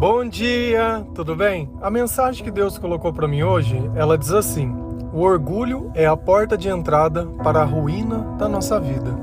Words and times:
Bom 0.00 0.26
dia, 0.26 1.04
tudo 1.14 1.36
bem? 1.36 1.68
A 1.82 1.90
mensagem 1.90 2.42
que 2.42 2.50
Deus 2.50 2.78
colocou 2.78 3.12
para 3.12 3.28
mim 3.28 3.42
hoje, 3.42 3.78
ela 3.94 4.16
diz 4.16 4.32
assim: 4.32 4.74
O 5.12 5.20
orgulho 5.20 5.90
é 5.94 6.06
a 6.06 6.16
porta 6.16 6.56
de 6.56 6.70
entrada 6.70 7.26
para 7.44 7.60
a 7.60 7.64
ruína 7.66 8.20
da 8.38 8.48
nossa 8.48 8.80
vida. 8.80 9.14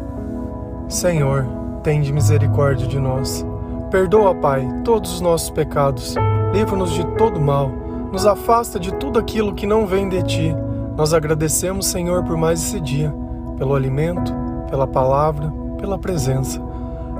Senhor, 0.87 1.47
tende 1.81 2.13
misericórdia 2.13 2.85
de 2.85 2.99
nós. 2.99 3.43
Perdoa, 3.89 4.35
Pai, 4.35 4.67
todos 4.85 5.13
os 5.13 5.19
nossos 5.19 5.49
pecados. 5.49 6.13
Livra-nos 6.53 6.91
de 6.91 7.03
todo 7.17 7.41
mal. 7.41 7.71
Nos 8.11 8.27
afasta 8.27 8.79
de 8.79 8.93
tudo 8.93 9.17
aquilo 9.17 9.55
que 9.55 9.65
não 9.65 9.87
vem 9.87 10.07
de 10.07 10.21
ti. 10.21 10.55
Nós 10.95 11.11
agradecemos, 11.11 11.87
Senhor, 11.87 12.23
por 12.23 12.37
mais 12.37 12.61
esse 12.61 12.79
dia, 12.79 13.11
pelo 13.57 13.73
alimento, 13.73 14.31
pela 14.69 14.85
palavra, 14.85 15.51
pela 15.79 15.97
presença. 15.97 16.61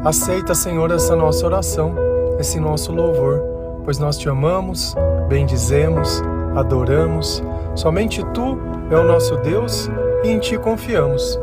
Aceita, 0.06 0.54
Senhor, 0.54 0.92
essa 0.92 1.16
nossa 1.16 1.44
oração 1.44 2.07
esse 2.40 2.60
nosso 2.60 2.92
louvor, 2.92 3.42
pois 3.84 4.00
nós 4.00 4.18
te 4.18 4.30
amamos, 4.30 4.96
bendizemos, 5.28 6.22
adoramos. 6.56 7.44
Somente 7.76 8.24
tu 8.34 8.58
é 8.90 8.96
o 8.96 9.04
nosso 9.04 9.38
Deus 9.38 9.90
e 10.24 10.30
em 10.30 10.40
ti 10.40 10.58
confiamos. 10.58 11.40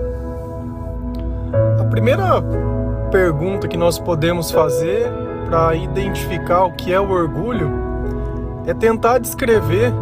A 1.80 1.84
primeira 1.84 2.43
pergunta 3.11 3.69
que 3.69 3.77
nós 3.77 3.98
podemos 3.98 4.51
fazer 4.51 5.11
para 5.47 5.75
identificar 5.75 6.65
o 6.65 6.73
que 6.73 6.93
é 6.93 7.01
o 7.01 7.11
orgulho 7.11 7.70
é 8.67 8.75
tentar 8.75 9.19
descrever 9.19 9.92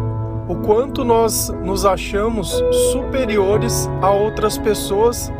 o 0.47 0.55
quanto 0.55 1.03
nós 1.03 1.49
nos 1.63 1.85
achamos 1.85 2.61
superiores 2.91 3.89
a 4.01 4.09
outras 4.11 4.57
pessoas 4.57 5.31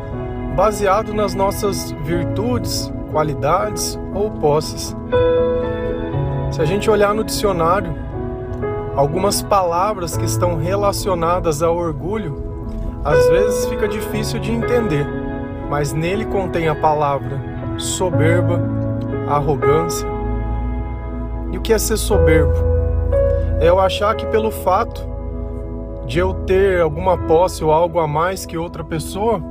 baseado 0.56 1.14
nas 1.14 1.34
nossas 1.34 1.92
virtudes, 2.04 2.92
qualidades 3.12 4.00
ou 4.14 4.30
posses. 4.32 4.96
Se 6.54 6.62
a 6.62 6.66
gente 6.66 6.88
olhar 6.88 7.16
no 7.16 7.24
dicionário, 7.24 7.96
algumas 8.96 9.42
palavras 9.42 10.16
que 10.16 10.24
estão 10.24 10.56
relacionadas 10.56 11.64
ao 11.64 11.76
orgulho, 11.76 12.44
às 13.04 13.28
vezes 13.30 13.66
fica 13.66 13.88
difícil 13.88 14.40
de 14.40 14.52
entender, 14.52 15.04
mas 15.68 15.94
nele 15.94 16.26
contém 16.26 16.68
a 16.68 16.76
palavra 16.76 17.42
soberba, 17.80 18.62
arrogância. 19.28 20.08
E 21.52 21.58
o 21.58 21.62
que 21.62 21.74
é 21.74 21.78
ser 21.80 21.98
soberbo? 21.98 22.54
É 23.60 23.68
eu 23.68 23.80
achar 23.80 24.16
que 24.16 24.28
pelo 24.28 24.52
fato 24.52 25.10
de 26.06 26.20
eu 26.20 26.36
ter 26.46 26.82
alguma 26.82 27.18
posse 27.18 27.64
ou 27.64 27.72
algo 27.72 28.00
a 28.00 28.08
mais 28.08 28.46
que 28.46 28.60
outra 28.60 28.84
pessoa, 28.84 29.42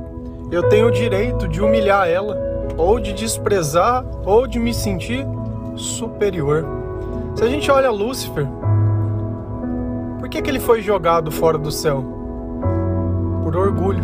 eu 0.49 0.69
tenho 0.69 0.87
o 0.87 0.91
direito 0.91 1.49
de 1.49 1.61
humilhar 1.61 2.07
ela, 2.07 2.37
ou 2.77 2.97
de 2.97 3.11
desprezar, 3.11 4.05
ou 4.25 4.47
de 4.47 4.57
me 4.57 4.73
sentir 4.73 5.27
superior. 5.75 6.82
Se 7.35 7.43
a 7.43 7.47
gente 7.47 7.69
olha 7.71 7.89
Lúcifer, 7.89 8.47
por 10.19 10.29
que, 10.29 10.41
que 10.41 10.49
ele 10.49 10.59
foi 10.59 10.81
jogado 10.81 11.31
fora 11.31 11.57
do 11.57 11.71
céu? 11.71 12.03
Por 13.43 13.55
orgulho. 13.55 14.03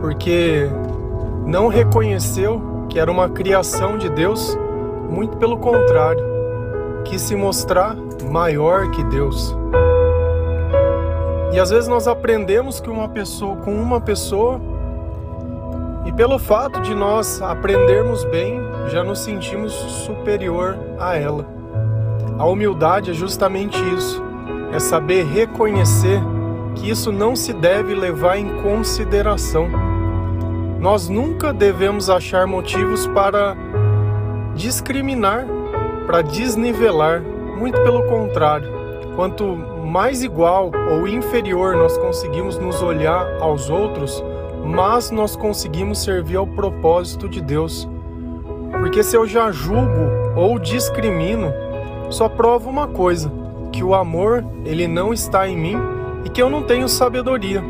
Porque 0.00 0.68
não 1.46 1.68
reconheceu 1.68 2.86
que 2.88 2.98
era 2.98 3.10
uma 3.10 3.30
criação 3.30 3.96
de 3.96 4.10
Deus, 4.10 4.56
muito 5.08 5.38
pelo 5.38 5.56
contrário, 5.56 6.22
quis 7.04 7.22
se 7.22 7.34
mostrar 7.34 7.96
maior 8.30 8.90
que 8.90 9.02
Deus. 9.04 9.56
E 11.52 11.58
às 11.58 11.70
vezes 11.70 11.88
nós 11.88 12.06
aprendemos 12.06 12.78
que 12.78 12.90
uma 12.90 13.08
pessoa 13.08 13.56
com 13.56 13.74
uma 13.74 14.00
pessoa 14.00 14.60
e 16.04 16.12
pelo 16.12 16.38
fato 16.38 16.80
de 16.82 16.94
nós 16.94 17.40
aprendermos 17.40 18.22
bem, 18.24 18.60
já 18.88 19.02
nos 19.02 19.20
sentimos 19.20 19.72
superior 19.72 20.76
a 20.98 21.16
ela. 21.16 21.63
A 22.36 22.46
humildade 22.46 23.12
é 23.12 23.14
justamente 23.14 23.78
isso, 23.94 24.20
é 24.72 24.78
saber 24.80 25.24
reconhecer 25.24 26.20
que 26.74 26.90
isso 26.90 27.12
não 27.12 27.36
se 27.36 27.52
deve 27.52 27.94
levar 27.94 28.36
em 28.36 28.60
consideração. 28.60 29.68
Nós 30.80 31.08
nunca 31.08 31.52
devemos 31.52 32.10
achar 32.10 32.44
motivos 32.44 33.06
para 33.06 33.56
discriminar, 34.56 35.46
para 36.06 36.22
desnivelar, 36.22 37.22
muito 37.56 37.80
pelo 37.82 38.02
contrário. 38.08 38.68
Quanto 39.14 39.44
mais 39.86 40.24
igual 40.24 40.72
ou 40.90 41.06
inferior 41.06 41.76
nós 41.76 41.96
conseguimos 41.98 42.58
nos 42.58 42.82
olhar 42.82 43.26
aos 43.40 43.70
outros, 43.70 44.24
mais 44.64 45.08
nós 45.12 45.36
conseguimos 45.36 46.02
servir 46.02 46.36
ao 46.36 46.48
propósito 46.48 47.28
de 47.28 47.40
Deus. 47.40 47.88
Porque 48.72 49.04
se 49.04 49.16
eu 49.16 49.24
já 49.24 49.52
julgo 49.52 50.10
ou 50.34 50.58
discrimino, 50.58 51.52
só 52.14 52.28
prova 52.28 52.70
uma 52.70 52.86
coisa, 52.86 53.30
que 53.72 53.82
o 53.82 53.92
amor, 53.92 54.44
ele 54.64 54.86
não 54.86 55.12
está 55.12 55.48
em 55.48 55.56
mim 55.56 55.76
e 56.24 56.28
que 56.30 56.40
eu 56.40 56.48
não 56.48 56.62
tenho 56.62 56.88
sabedoria. 56.88 57.60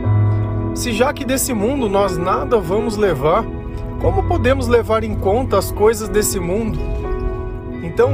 Se 0.74 0.92
já 0.92 1.14
que 1.14 1.24
desse 1.24 1.54
mundo 1.54 1.88
nós 1.88 2.18
nada 2.18 2.58
vamos 2.58 2.98
levar, 2.98 3.42
como 4.02 4.28
podemos 4.28 4.68
levar 4.68 5.02
em 5.02 5.14
conta 5.14 5.56
as 5.56 5.72
coisas 5.72 6.10
desse 6.10 6.38
mundo? 6.38 6.78
Então, 7.82 8.10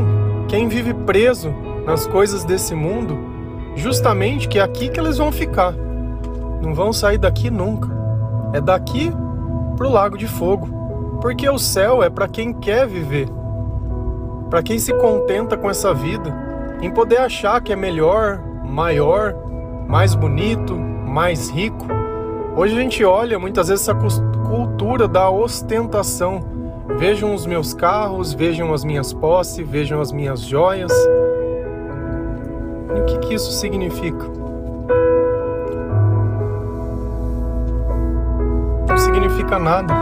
quem 0.47 0.69
vive 0.69 0.95
preso 0.95 1.53
nas 1.85 2.07
coisas 2.07 2.45
desse 2.45 2.77
mundo, 2.77 3.19
justamente 3.75 4.47
que 4.47 4.61
é 4.61 4.63
aqui 4.63 4.89
que 4.89 5.01
eles 5.01 5.19
vão 5.19 5.33
ficar. 5.33 5.73
Não 6.63 6.73
vão 6.75 6.93
sair 6.93 7.19
daqui 7.19 7.51
nunca. 7.51 7.89
É 8.53 8.61
daqui 8.61 9.11
pro 9.77 9.91
lago 9.91 10.17
de 10.17 10.29
fogo. 10.29 10.69
Porque 11.21 11.49
o 11.49 11.59
céu 11.59 12.05
é 12.05 12.09
para 12.09 12.29
quem 12.29 12.53
quer 12.53 12.87
viver 12.87 13.29
para 14.51 14.65
quem 14.65 14.81
se 14.81 14.93
contenta 14.95 15.57
com 15.57 15.71
essa 15.71 15.95
vida, 15.95 16.35
em 16.83 16.91
poder 16.91 17.19
achar 17.19 17.63
que 17.63 17.73
é 17.73 17.77
melhor, 17.77 18.41
maior, 18.65 19.33
mais 19.87 20.17
bonito, 20.17 20.75
mais 20.75 21.49
rico. 21.49 21.87
Hoje 22.57 22.77
a 22.77 22.81
gente 22.81 23.05
olha 23.05 23.39
muitas 23.39 23.69
vezes 23.69 23.89
essa 23.89 23.95
cultura 23.95 25.07
da 25.07 25.31
ostentação. 25.31 26.41
Vejam 26.99 27.33
os 27.33 27.47
meus 27.47 27.73
carros, 27.73 28.35
vejam 28.35 28.75
as 28.75 28.83
minhas 28.83 29.13
posses, 29.13 29.67
vejam 29.67 30.01
as 30.01 30.11
minhas 30.11 30.41
joias. 30.41 30.93
E 32.97 33.01
o 33.01 33.05
que, 33.05 33.19
que 33.19 33.35
isso 33.35 33.53
significa? 33.53 34.27
Não 38.89 38.99
significa 38.99 39.61
nada. 39.61 39.95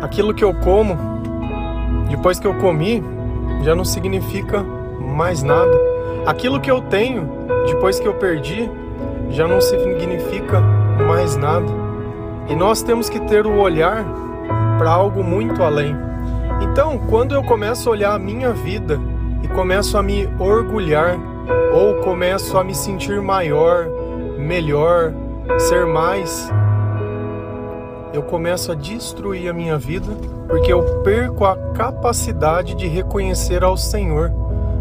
Aquilo 0.00 0.32
que 0.32 0.44
eu 0.44 0.54
como 0.54 1.19
depois 2.10 2.38
que 2.38 2.46
eu 2.46 2.54
comi, 2.54 3.02
já 3.62 3.74
não 3.74 3.84
significa 3.84 4.62
mais 4.98 5.42
nada. 5.42 5.70
Aquilo 6.26 6.60
que 6.60 6.70
eu 6.70 6.82
tenho, 6.82 7.28
depois 7.66 7.98
que 7.98 8.06
eu 8.06 8.14
perdi, 8.14 8.70
já 9.30 9.46
não 9.46 9.60
significa 9.60 10.60
mais 11.06 11.36
nada. 11.36 11.66
E 12.48 12.54
nós 12.54 12.82
temos 12.82 13.08
que 13.08 13.20
ter 13.20 13.46
o 13.46 13.58
olhar 13.58 14.04
para 14.76 14.90
algo 14.90 15.22
muito 15.22 15.62
além. 15.62 15.96
Então, 16.60 16.98
quando 17.08 17.34
eu 17.34 17.42
começo 17.42 17.88
a 17.88 17.92
olhar 17.92 18.12
a 18.14 18.18
minha 18.18 18.52
vida 18.52 18.98
e 19.42 19.48
começo 19.48 19.96
a 19.96 20.02
me 20.02 20.28
orgulhar, 20.38 21.16
ou 21.72 21.96
começo 21.96 22.58
a 22.58 22.64
me 22.64 22.74
sentir 22.74 23.20
maior, 23.22 23.86
melhor, 24.38 25.12
ser 25.58 25.86
mais, 25.86 26.50
eu 28.12 28.22
começo 28.22 28.72
a 28.72 28.74
destruir 28.74 29.48
a 29.48 29.52
minha 29.52 29.78
vida 29.78 30.08
porque 30.48 30.72
eu 30.72 30.82
perco 31.02 31.44
a 31.44 31.56
capacidade 31.74 32.74
de 32.74 32.88
reconhecer 32.88 33.62
ao 33.62 33.76
Senhor, 33.76 34.32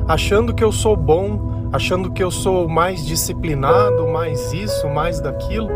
achando 0.08 0.54
que 0.54 0.64
eu 0.64 0.72
sou 0.72 0.96
bom, 0.96 1.70
achando 1.72 2.12
que 2.12 2.24
eu 2.24 2.32
sou 2.32 2.68
mais 2.68 3.06
disciplinado, 3.06 4.08
mais 4.08 4.52
isso, 4.52 4.90
mais 4.90 5.20
daquilo. 5.20 5.70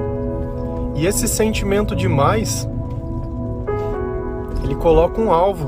E 0.96 1.06
esse 1.06 1.28
sentimento 1.28 1.96
de 1.96 2.08
mais, 2.08 2.68
ele 4.64 4.76
coloca 4.76 5.22
um 5.22 5.32
alvo 5.32 5.68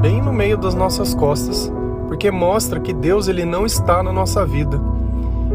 bem 0.00 0.22
no 0.22 0.32
meio 0.32 0.56
das 0.56 0.74
nossas 0.74 1.14
costas, 1.14 1.70
porque 2.08 2.30
mostra 2.30 2.80
que 2.80 2.94
Deus 2.94 3.28
ele 3.28 3.44
não 3.44 3.66
está 3.66 4.02
na 4.02 4.12
nossa 4.12 4.46
vida. 4.46 4.80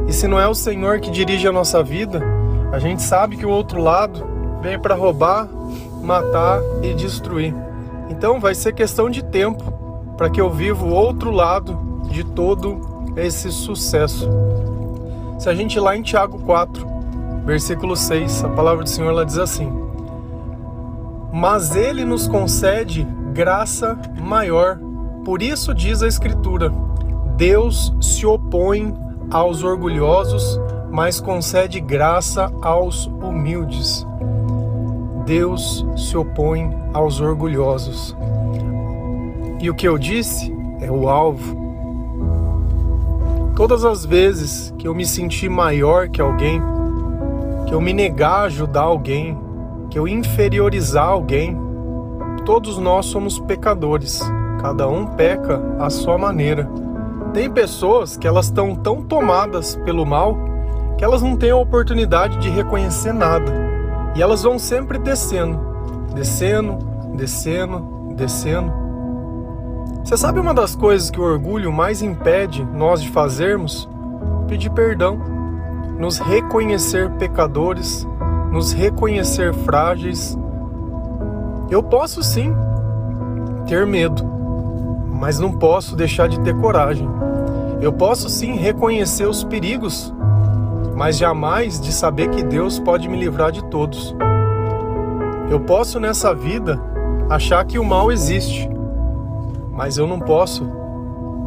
E 0.08 0.14
se 0.14 0.28
não 0.28 0.40
é 0.40 0.48
o 0.48 0.54
Senhor 0.54 1.00
que 1.00 1.10
dirige 1.10 1.48
a 1.48 1.52
nossa 1.52 1.82
vida, 1.82 2.22
a 2.72 2.78
gente 2.78 3.02
sabe 3.02 3.36
que 3.36 3.46
o 3.46 3.50
outro 3.50 3.82
lado 3.82 4.31
vem 4.62 4.80
para 4.80 4.96
roubar, 4.96 5.48
matar 6.02 6.62
e 6.82 6.94
destruir. 6.94 7.54
Então 8.10 8.40
vai 8.40 8.54
ser 8.54 8.74
questão 8.74 9.10
de 9.10 9.24
tempo 9.24 9.64
para 10.18 10.30
que 10.30 10.40
eu 10.40 10.50
viva 10.50 10.86
o 10.86 10.94
outro 10.94 11.32
lado 11.32 11.80
de 12.10 12.24
todo 12.24 13.14
esse 13.16 13.52
sucesso. 13.52 14.30
Se 15.40 15.50
a 15.50 15.56
gente 15.56 15.76
ir 15.76 15.80
lá 15.80 15.96
em 15.96 16.02
Tiago 16.02 16.40
4, 16.40 16.86
versículo 17.46 17.96
6, 17.96 18.44
a 18.44 18.50
palavra 18.50 18.84
do 18.84 18.90
Senhor 18.90 19.10
ela 19.10 19.26
diz 19.26 19.38
assim: 19.38 19.72
Mas 21.34 21.76
ele 21.76 22.06
nos 22.06 22.28
concede 22.28 23.08
graça 23.34 23.98
maior. 24.20 24.80
Por 25.26 25.42
isso 25.42 25.74
diz 25.74 26.04
a 26.04 26.08
escritura: 26.08 26.72
Deus 27.36 27.94
se 28.00 28.26
opõe 28.26 28.94
aos 29.32 29.64
orgulhosos, 29.64 30.60
mas 30.92 31.20
concede 31.20 31.80
graça 31.80 32.52
aos 32.62 33.08
humildes. 33.08 34.06
Deus 35.26 35.86
se 35.96 36.18
opõe 36.18 36.70
aos 36.94 37.20
orgulhosos. 37.20 38.16
E 39.60 39.70
o 39.70 39.76
que 39.76 39.88
eu 39.88 39.98
disse 39.98 40.54
é 40.80 40.92
o 40.92 41.08
alvo. 41.08 41.62
Todas 43.56 43.86
as 43.86 44.06
vezes 44.06 44.74
que 44.78 44.88
eu 44.88 44.96
me 44.96 45.06
senti 45.06 45.48
maior 45.48 46.10
que 46.10 46.22
alguém, 46.22 46.62
que 47.68 47.74
eu 47.74 47.80
me 47.80 47.94
negar 47.94 48.40
a 48.40 48.44
ajudar 48.44 48.82
alguém, 48.82 49.38
que 49.90 50.00
eu 50.00 50.08
inferiorizar 50.08 51.08
alguém, 51.08 51.58
todos 52.44 52.78
nós 52.78 53.06
somos 53.06 53.40
pecadores. 53.40 54.22
Cada 54.62 54.88
um 54.88 55.06
peca 55.06 55.62
à 55.80 55.90
sua 55.90 56.18
maneira. 56.18 56.70
Tem 57.34 57.50
pessoas 57.50 58.18
que 58.18 58.28
elas 58.28 58.46
estão 58.46 58.76
tão 58.76 59.04
tomadas 59.04 59.76
pelo 59.86 60.06
mal 60.06 60.38
que 60.98 61.06
elas 61.06 61.22
não 61.22 61.36
têm 61.36 61.50
a 61.50 61.56
oportunidade 61.56 62.38
de 62.38 62.50
reconhecer 62.50 63.14
nada. 63.14 63.71
E 64.16 64.22
elas 64.22 64.44
vão 64.44 64.60
sempre 64.60 64.98
descendo, 64.98 65.60
descendo, 66.14 66.78
descendo, 67.16 68.14
descendo. 68.16 68.72
Você 70.04 70.18
sabe 70.18 70.40
uma 70.40 70.54
das 70.54 70.76
coisas 70.76 71.10
que 71.10 71.20
o 71.20 71.24
orgulho 71.24 71.72
mais 71.72 72.02
impede 72.02 72.64
nós 72.66 73.02
de 73.02 73.10
fazermos? 73.10 73.88
Pedir 74.48 74.70
perdão, 74.72 75.18
nos 75.98 76.18
reconhecer 76.18 77.10
pecadores, 77.12 78.06
nos 78.52 78.74
reconhecer 78.74 79.54
frágeis. 79.54 80.38
Eu 81.70 81.82
posso 81.82 82.22
sim 82.22 82.54
ter 83.66 83.86
medo, 83.86 84.26
mas 85.08 85.40
não 85.40 85.54
posso 85.54 85.96
deixar 85.96 86.28
de 86.28 86.40
ter 86.42 86.54
coragem. 86.58 87.08
Eu 87.80 87.94
posso 87.94 88.28
sim 88.28 88.56
reconhecer 88.56 89.26
os 89.26 89.44
perigos, 89.44 90.14
mas 91.02 91.18
jamais 91.18 91.82
de 91.82 91.92
saber 91.92 92.30
que 92.30 92.44
Deus 92.44 92.78
pode 92.78 93.10
me 93.10 93.18
livrar 93.18 93.52
de 93.52 93.64
todos. 93.64 94.16
Eu 95.50 95.60
posso 95.60 96.00
nessa 96.00 96.32
vida 96.32 96.80
achar 97.28 97.66
que 97.66 97.80
o 97.80 97.84
mal 97.84 98.12
existe, 98.12 98.70
mas 99.72 99.98
eu 99.98 100.06
não 100.06 100.20
posso 100.20 100.64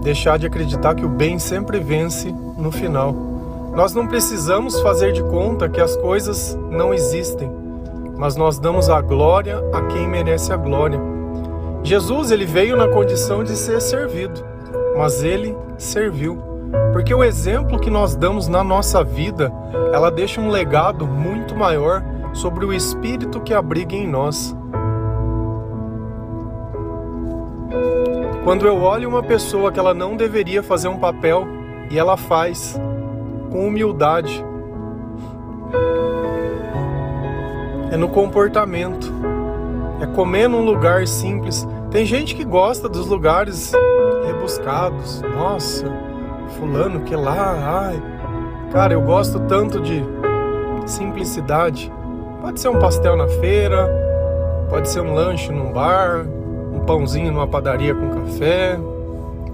deixar 0.02 0.40
de 0.40 0.46
acreditar 0.48 0.96
que 0.96 1.04
o 1.04 1.08
bem 1.08 1.38
sempre 1.38 1.78
vence 1.78 2.34
no 2.58 2.72
final. 2.72 3.14
Nós 3.76 3.94
não 3.94 4.08
precisamos 4.08 4.80
fazer 4.80 5.12
de 5.12 5.22
conta 5.22 5.68
que 5.68 5.80
as 5.80 5.96
coisas 5.98 6.58
não 6.68 6.92
existem, 6.92 7.48
mas 8.18 8.34
nós 8.34 8.58
damos 8.58 8.90
a 8.90 9.00
glória 9.00 9.62
a 9.72 9.82
quem 9.82 10.08
merece 10.08 10.52
a 10.52 10.56
glória. 10.56 11.00
Jesus 11.84 12.32
ele 12.32 12.44
veio 12.44 12.76
na 12.76 12.88
condição 12.88 13.44
de 13.44 13.54
ser 13.54 13.80
servido, 13.80 14.44
mas 14.98 15.22
ele 15.22 15.56
serviu. 15.78 16.53
Porque 16.94 17.12
o 17.12 17.24
exemplo 17.24 17.80
que 17.80 17.90
nós 17.90 18.14
damos 18.14 18.46
na 18.46 18.62
nossa 18.62 19.02
vida, 19.02 19.52
ela 19.92 20.12
deixa 20.12 20.40
um 20.40 20.48
legado 20.48 21.04
muito 21.04 21.56
maior 21.56 22.00
sobre 22.32 22.64
o 22.64 22.72
espírito 22.72 23.40
que 23.40 23.52
abriga 23.52 23.96
em 23.96 24.06
nós. 24.06 24.56
Quando 28.44 28.64
eu 28.64 28.80
olho 28.80 29.08
uma 29.08 29.24
pessoa 29.24 29.72
que 29.72 29.80
ela 29.80 29.92
não 29.92 30.16
deveria 30.16 30.62
fazer 30.62 30.86
um 30.86 30.96
papel 30.96 31.44
e 31.90 31.98
ela 31.98 32.16
faz 32.16 32.80
com 33.50 33.66
humildade, 33.66 34.44
é 37.90 37.96
no 37.96 38.08
comportamento, 38.08 39.12
é 40.00 40.06
comer 40.06 40.46
num 40.46 40.64
lugar 40.64 41.08
simples, 41.08 41.66
tem 41.90 42.06
gente 42.06 42.36
que 42.36 42.44
gosta 42.44 42.88
dos 42.88 43.08
lugares 43.08 43.72
rebuscados. 44.24 45.22
Nossa, 45.22 46.13
fulano 46.50 47.00
que 47.00 47.14
lá, 47.14 47.88
ai. 47.88 48.02
Cara, 48.72 48.92
eu 48.92 49.02
gosto 49.02 49.40
tanto 49.40 49.80
de 49.80 50.04
simplicidade. 50.86 51.92
Pode 52.40 52.60
ser 52.60 52.68
um 52.68 52.78
pastel 52.78 53.16
na 53.16 53.28
feira, 53.28 53.88
pode 54.68 54.88
ser 54.88 55.00
um 55.00 55.14
lanche 55.14 55.50
num 55.50 55.72
bar, 55.72 56.26
um 56.72 56.80
pãozinho 56.80 57.32
numa 57.32 57.46
padaria 57.46 57.94
com 57.94 58.10
café. 58.10 58.78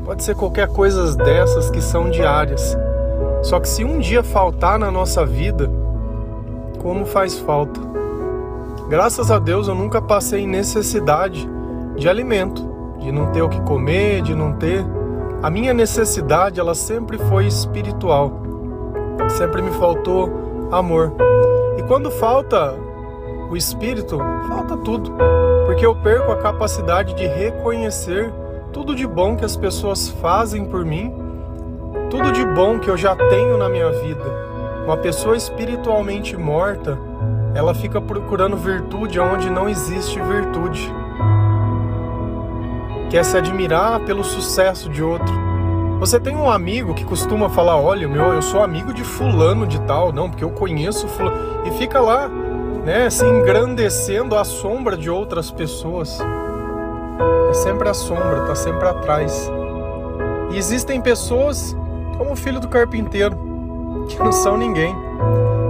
Pode 0.05 0.25
ser 0.25 0.35
qualquer 0.35 0.69
coisa 0.69 1.15
dessas 1.17 1.71
que 1.71 1.81
são 1.81 2.11
diárias. 2.11 2.77
Só 3.43 3.61
que 3.61 3.69
se 3.69 3.85
um 3.85 3.99
dia 3.99 4.23
faltar 4.23 4.79
na 4.79 4.91
nossa 4.91 5.25
vida, 5.25 5.71
como 6.79 7.05
faz 7.07 7.39
falta? 7.39 7.81
Graças 8.89 9.31
a 9.31 9.39
Deus 9.39 9.69
eu 9.69 9.75
nunca 9.75 10.03
passei 10.03 10.47
necessidade 10.47 11.49
de 11.97 12.09
alimento, 12.09 12.69
de 12.99 13.13
não 13.13 13.31
ter 13.31 13.43
o 13.43 13.49
que 13.49 13.61
comer, 13.61 14.23
de 14.23 14.35
não 14.35 14.55
ter. 14.55 14.85
A 15.43 15.49
minha 15.49 15.73
necessidade, 15.73 16.61
ela 16.61 16.75
sempre 16.75 17.17
foi 17.17 17.47
espiritual. 17.47 18.43
Sempre 19.31 19.63
me 19.63 19.71
faltou 19.71 20.69
amor. 20.71 21.15
E 21.79 21.83
quando 21.85 22.11
falta 22.11 22.75
o 23.51 23.57
espírito, 23.57 24.19
falta 24.47 24.77
tudo. 24.77 25.11
Porque 25.65 25.87
eu 25.87 25.95
perco 25.95 26.31
a 26.31 26.37
capacidade 26.37 27.15
de 27.15 27.27
reconhecer 27.27 28.31
tudo 28.71 28.95
de 28.95 29.07
bom 29.07 29.35
que 29.35 29.45
as 29.45 29.57
pessoas 29.57 30.11
fazem 30.11 30.67
por 30.67 30.85
mim, 30.85 31.11
tudo 32.11 32.33
de 32.33 32.45
bom 32.45 32.79
que 32.79 32.91
eu 32.91 32.97
já 32.99 33.17
tenho 33.17 33.57
na 33.57 33.69
minha 33.71 33.91
vida. 33.93 34.25
Uma 34.85 34.99
pessoa 34.99 35.39
espiritualmente 35.39 36.37
morta, 36.37 36.99
ela 37.55 37.75
fica 37.75 37.99
procurando 37.99 38.59
virtude 38.59 39.19
onde 39.19 39.49
não 39.49 39.71
existe 39.71 40.21
virtude 40.21 41.00
quer 43.11 43.25
se 43.25 43.37
admirar 43.37 44.01
pelo 44.01 44.23
sucesso 44.23 44.89
de 44.89 45.03
outro. 45.03 45.35
Você 45.99 46.19
tem 46.19 46.35
um 46.35 46.49
amigo 46.49 46.95
que 46.95 47.05
costuma 47.05 47.51
falar: 47.51 47.77
Olha, 47.77 48.09
meu, 48.09 48.33
eu 48.33 48.41
sou 48.41 48.63
amigo 48.63 48.95
de 48.95 49.05
Fulano 49.05 49.67
de 49.67 49.81
Tal, 49.83 50.13
não, 50.13 50.31
porque 50.31 50.45
eu 50.45 50.51
conheço 50.51 51.09
Fulano. 51.09 51.67
E 51.67 51.73
fica 51.73 52.01
lá, 52.01 52.29
né, 52.29 53.11
se 53.11 53.27
engrandecendo 53.27 54.37
à 54.37 54.45
sombra 54.45 54.97
de 54.97 55.11
outras 55.11 55.51
pessoas. 55.51 56.19
É 57.51 57.53
sempre 57.53 57.89
a 57.89 57.95
sombra, 57.95 58.47
tá 58.47 58.55
sempre 58.55 58.87
atrás. 58.87 59.51
E 60.53 60.57
existem 60.57 61.01
pessoas, 61.01 61.77
como 62.17 62.33
o 62.33 62.37
filho 62.37 62.61
do 62.61 62.69
carpinteiro, 62.69 63.37
que 64.09 64.19
não 64.19 64.33
são 64.33 64.57
ninguém. 64.57 64.95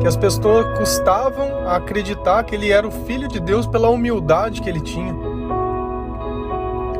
Que 0.00 0.06
as 0.06 0.16
pessoas 0.16 0.78
custavam 0.78 1.66
a 1.66 1.76
acreditar 1.76 2.44
que 2.44 2.54
ele 2.54 2.70
era 2.70 2.86
o 2.86 2.90
filho 2.90 3.28
de 3.28 3.40
Deus 3.40 3.66
pela 3.66 3.88
humildade 3.88 4.60
que 4.62 4.68
ele 4.68 4.80
tinha 4.80 5.29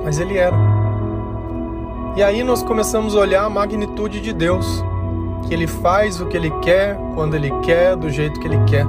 mas 0.05 0.19
ele 0.19 0.37
era. 0.37 0.57
E 2.17 2.23
aí 2.23 2.43
nós 2.43 2.63
começamos 2.63 3.15
a 3.15 3.21
olhar 3.21 3.45
a 3.45 3.51
magnitude 3.51 4.21
de 4.21 4.33
Deus, 4.33 4.85
que 5.47 5.55
ele 5.55 5.67
faz 5.67 6.21
o 6.21 6.27
que 6.27 6.37
ele 6.37 6.51
quer, 6.61 6.99
quando 7.15 7.35
ele 7.35 7.51
quer, 7.61 7.97
do 7.97 8.11
jeito 8.11 8.41
que 8.41 8.49
ele 8.49 8.59
quer. 8.65 8.85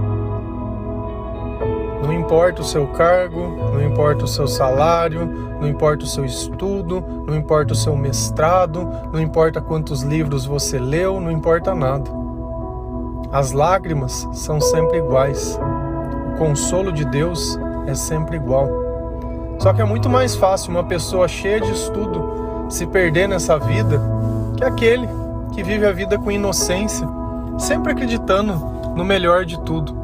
Não 2.01 2.11
importa 2.11 2.61
o 2.61 2.65
seu 2.65 2.87
cargo, 2.87 3.47
não 3.73 3.81
importa 3.83 4.25
o 4.25 4.27
seu 4.27 4.47
salário, 4.47 5.25
não 5.61 5.67
importa 5.67 6.03
o 6.03 6.07
seu 6.07 6.25
estudo, 6.25 7.03
não 7.27 7.35
importa 7.35 7.73
o 7.73 7.75
seu 7.75 7.95
mestrado, 7.95 8.89
não 9.13 9.21
importa 9.21 9.61
quantos 9.61 10.01
livros 10.01 10.45
você 10.45 10.79
leu, 10.79 11.21
não 11.21 11.31
importa 11.31 11.75
nada. 11.75 12.09
As 13.31 13.51
lágrimas 13.51 14.27
são 14.33 14.59
sempre 14.59 14.97
iguais. 14.97 15.59
O 16.33 16.37
consolo 16.37 16.91
de 16.91 17.05
Deus 17.05 17.57
é 17.85 17.93
sempre 17.93 18.35
igual. 18.35 18.80
Só 19.61 19.71
que 19.71 19.79
é 19.79 19.85
muito 19.85 20.09
mais 20.09 20.35
fácil 20.35 20.71
uma 20.71 20.83
pessoa 20.83 21.27
cheia 21.27 21.61
de 21.61 21.71
estudo 21.71 22.65
se 22.67 22.87
perder 22.87 23.29
nessa 23.29 23.59
vida 23.59 24.01
que 24.57 24.63
aquele 24.63 25.07
que 25.53 25.61
vive 25.61 25.85
a 25.85 25.91
vida 25.91 26.17
com 26.17 26.31
inocência, 26.31 27.07
sempre 27.59 27.91
acreditando 27.91 28.55
no 28.95 29.05
melhor 29.05 29.45
de 29.45 29.59
tudo, 29.59 29.95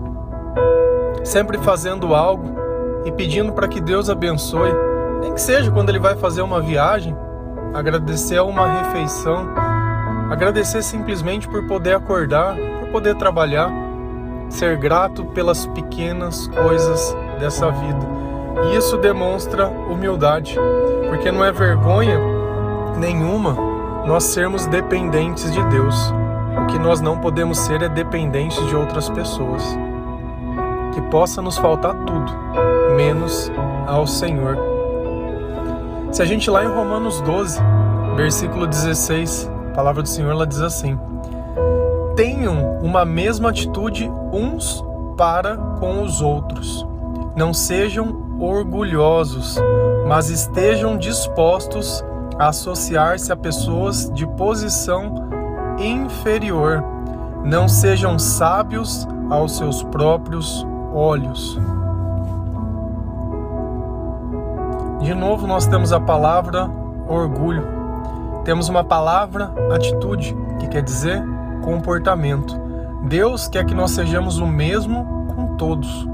sempre 1.24 1.58
fazendo 1.58 2.14
algo 2.14 2.56
e 3.04 3.12
pedindo 3.12 3.52
para 3.52 3.68
que 3.68 3.82
Deus 3.82 4.12
abençoe, 4.12 4.72
nem 5.22 5.34
que 5.34 5.42
seja 5.42 5.72
quando 5.72 5.90
ele 5.90 6.00
vai 6.00 6.16
fazer 6.16 6.44
uma 6.44 6.62
viagem, 6.62 7.18
agradecer 7.74 8.38
a 8.38 8.44
uma 8.44 8.84
refeição, 8.84 9.50
agradecer 10.30 10.84
simplesmente 10.84 11.48
por 11.48 11.66
poder 11.66 11.96
acordar, 11.96 12.56
por 12.80 12.90
poder 12.90 13.16
trabalhar, 13.16 13.72
ser 14.50 14.78
grato 14.78 15.26
pelas 15.26 15.66
pequenas 15.66 16.48
coisas 16.48 17.18
dessa 17.40 17.72
vida. 17.72 18.18
E 18.66 18.76
isso 18.76 18.98
demonstra 18.98 19.68
humildade, 19.68 20.58
porque 21.10 21.32
não 21.32 21.44
é 21.44 21.52
vergonha 21.52 22.20
nenhuma 22.98 23.56
nós 24.06 24.24
sermos 24.24 24.66
dependentes 24.68 25.52
de 25.52 25.64
Deus. 25.66 26.14
O 26.64 26.66
que 26.68 26.80
nós 26.80 27.02
não 27.02 27.20
podemos 27.20 27.60
ser 27.60 27.82
é 27.82 27.90
dependentes 27.90 28.66
de 28.68 28.76
outras 28.76 29.10
pessoas. 29.10 29.64
Que 30.94 31.02
possa 31.04 31.42
nos 31.42 31.58
faltar 31.58 31.94
tudo, 32.06 32.32
menos 32.96 33.52
ao 33.86 34.08
Senhor. 34.08 34.58
Se 36.12 36.22
a 36.22 36.26
gente 36.26 36.50
lá 36.50 36.64
em 36.64 36.68
Romanos 36.68 37.22
12, 37.22 37.60
versículo 38.16 38.66
16, 38.66 39.52
a 39.72 39.76
palavra 39.76 40.02
do 40.02 40.10
Senhor 40.10 40.32
ela 40.32 40.48
diz 40.48 40.62
assim: 40.62 40.98
Tenham 42.16 42.80
uma 42.82 43.06
mesma 43.06 43.50
atitude 43.50 44.10
uns 44.32 44.84
para 45.18 45.58
com 45.80 46.02
os 46.02 46.22
outros. 46.22 46.88
Não 47.36 47.54
sejam 47.54 48.27
orgulhosos, 48.40 49.58
mas 50.08 50.30
estejam 50.30 50.98
dispostos 50.98 52.04
a 52.38 52.50
associar-se 52.50 53.32
a 53.32 53.36
pessoas 53.36 54.12
de 54.14 54.26
posição 54.28 55.28
inferior. 55.80 56.84
Não 57.44 57.68
sejam 57.68 58.18
sábios 58.20 59.08
aos 59.30 59.58
seus 59.58 59.84
próprios 59.84 60.66
olhos. 60.94 61.60
De 65.02 65.14
novo, 65.14 65.48
nós 65.48 65.66
temos 65.68 65.94
a 65.94 66.00
palavra 66.00 66.70
orgulho. 67.08 67.66
Temos 68.44 68.70
uma 68.70 68.84
palavra 68.84 69.52
atitude. 69.74 70.36
que 70.60 70.68
quer 70.68 70.82
dizer 70.82 71.24
comportamento. 71.64 72.60
Deus 73.04 73.48
quer 73.48 73.66
que 73.66 73.76
nós 73.76 73.92
sejamos 73.92 74.40
o 74.40 74.48
mesmo 74.48 75.28
com 75.36 75.56
todos. 75.56 76.08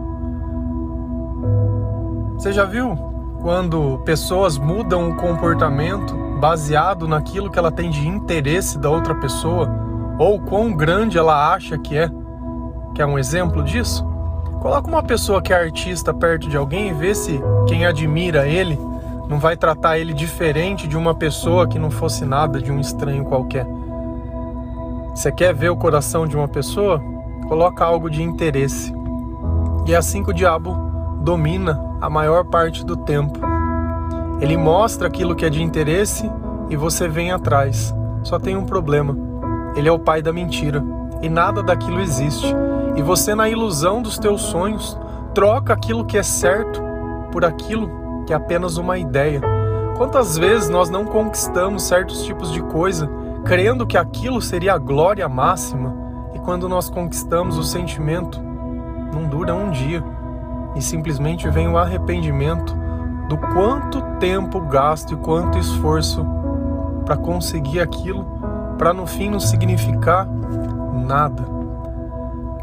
Você 2.38 2.52
já 2.52 2.66
viu 2.66 2.96
quando 3.42 4.00
pessoas 4.06 4.58
mudam 4.58 5.10
o 5.10 5.16
comportamento 5.16 6.16
baseado 6.40 7.08
naquilo 7.08 7.50
que 7.50 7.60
ela 7.60 7.72
tem 7.72 7.90
de 7.90 8.08
interesse 8.08 8.78
da 8.78 8.90
outra 8.90 9.16
pessoa 9.16 9.70
ou 10.18 10.40
quão 10.40 10.74
grande 10.74 11.18
ela 11.18 11.54
acha 11.54 11.78
que 11.78 11.98
é? 11.98 12.10
Quer 12.96 13.06
um 13.06 13.18
exemplo 13.18 13.64
disso? 13.64 14.06
Coloca 14.62 14.88
uma 14.88 15.04
pessoa 15.04 15.42
que 15.42 15.52
é 15.52 15.56
artista 15.58 16.14
perto 16.14 16.48
de 16.48 16.56
alguém 16.56 16.90
e 16.90 16.94
vê 16.94 17.14
se 17.14 17.42
quem 17.68 17.86
admira 17.86 18.48
ele 18.48 18.78
não 19.28 19.40
vai 19.40 19.58
tratar 19.58 19.98
ele 19.98 20.14
diferente 20.14 20.88
de 20.88 20.98
uma 20.98 21.16
pessoa 21.16 21.68
que 21.68 21.80
não 21.80 21.90
fosse 21.90 22.26
nada, 22.26 22.62
de 22.62 22.72
um 22.72 22.80
estranho 22.80 23.26
qualquer. 23.26 23.66
Você 25.14 25.32
quer 25.32 25.54
ver 25.54 25.70
o 25.70 25.76
coração 25.76 26.28
de 26.28 26.36
uma 26.36 26.48
pessoa? 26.48 27.02
Coloca 27.48 27.84
algo 27.84 28.10
de 28.10 28.22
interesse. 28.22 28.94
E 29.86 29.94
é 29.94 29.96
assim 29.96 30.24
que 30.24 30.32
o 30.32 30.34
diabo 30.34 30.93
domina 31.24 31.82
a 32.02 32.10
maior 32.10 32.44
parte 32.44 32.86
do 32.86 32.98
tempo. 32.98 33.40
Ele 34.42 34.58
mostra 34.58 35.08
aquilo 35.08 35.34
que 35.34 35.46
é 35.46 35.50
de 35.50 35.64
interesse 35.64 36.30
e 36.70 36.76
você 36.76 37.08
vem 37.08 37.32
atrás. 37.32 37.96
Só 38.24 38.38
tem 38.38 38.58
um 38.58 38.66
problema. 38.66 39.18
Ele 39.74 39.88
é 39.88 39.92
o 39.92 39.98
pai 39.98 40.22
da 40.22 40.34
mentira 40.34 40.84
e 41.22 41.30
nada 41.30 41.64
daquilo 41.64 42.02
existe. 42.02 42.54
E 42.98 43.02
você 43.02 43.34
na 43.34 43.48
ilusão 43.48 44.02
dos 44.02 44.20
teus 44.20 44.42
sonhos 44.42 45.00
troca 45.34 45.72
aquilo 45.72 46.04
que 46.04 46.18
é 46.18 46.24
certo 46.24 46.84
por 47.32 47.46
aquilo 47.46 48.26
que 48.28 48.34
é 48.34 48.36
apenas 48.36 48.76
uma 48.76 48.98
ideia. 48.98 49.42
Quantas 49.98 50.38
vezes 50.38 50.70
nós 50.70 50.90
não 50.90 51.06
conquistamos 51.06 51.84
certos 51.84 52.26
tipos 52.26 52.52
de 52.52 52.62
coisa 52.64 53.10
crendo 53.46 53.88
que 53.88 53.98
aquilo 53.98 54.42
seria 54.42 54.74
a 54.74 54.78
glória 54.78 55.28
máxima, 55.28 55.96
e 56.34 56.40
quando 56.40 56.70
nós 56.70 56.90
conquistamos 56.90 57.58
o 57.58 57.64
sentimento, 57.64 58.42
não 59.14 59.28
dura 59.28 59.54
um 59.54 59.70
dia 59.70 60.04
e 60.76 60.82
simplesmente 60.82 61.50
vem 61.50 61.68
o 61.68 61.78
arrependimento 61.78 62.76
do 63.28 63.38
quanto 63.38 64.02
tempo 64.20 64.60
gasto 64.62 65.14
e 65.14 65.18
quanto 65.18 65.58
esforço 65.58 66.26
para 67.06 67.18
conseguir 67.18 67.80
aquilo, 67.80 68.26
para 68.78 68.94
no 68.94 69.06
fim 69.06 69.30
não 69.30 69.40
significar 69.40 70.28
nada. 71.06 71.44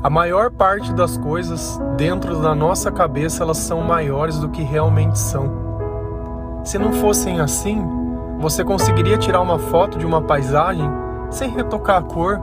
A 0.02 0.08
maior 0.08 0.50
parte 0.50 0.92
das 0.94 1.18
coisas 1.18 1.78
dentro 1.96 2.40
da 2.40 2.54
nossa 2.54 2.90
cabeça 2.90 3.42
elas 3.42 3.58
são 3.58 3.82
maiores 3.82 4.38
do 4.38 4.48
que 4.48 4.62
realmente 4.62 5.18
são. 5.18 5.50
Se 6.64 6.78
não 6.78 6.92
fossem 6.92 7.40
assim, 7.40 7.86
você 8.38 8.64
conseguiria 8.64 9.18
tirar 9.18 9.40
uma 9.42 9.58
foto 9.58 9.98
de 9.98 10.06
uma 10.06 10.22
paisagem 10.22 10.90
sem 11.30 11.50
retocar 11.50 11.98
a 11.98 12.02
cor? 12.02 12.40